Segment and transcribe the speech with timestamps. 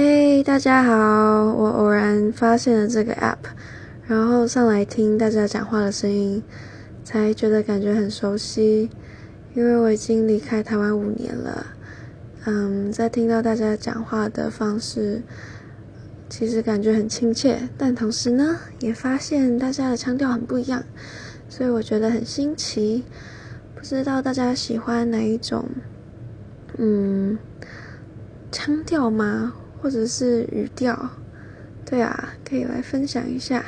[0.00, 0.94] 嘿，大家好！
[1.54, 3.38] 我偶然发现了这个 app，
[4.06, 6.40] 然后上来听大家讲话的声音，
[7.02, 8.90] 才觉得感觉很熟悉。
[9.54, 11.66] 因为我已经离开台湾五年了，
[12.44, 15.20] 嗯，在听到大家讲话的方式，
[16.28, 20.84] 其实感觉很亲切，但同时呢，也发现大家的腔调很不一样，
[21.48, 23.02] 所以我觉得很新奇。
[23.74, 25.64] 不知道大家喜欢哪一种，
[26.76, 27.36] 嗯，
[28.52, 29.54] 腔调吗？
[29.80, 31.10] 或者是语调，
[31.84, 33.64] 对啊，可以来分享一下。